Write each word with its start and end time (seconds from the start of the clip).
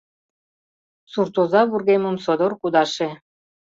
Суртоза 1.11 1.61
вургемым 1.69 2.15
содор 2.25 2.53
кудаше. 2.61 3.09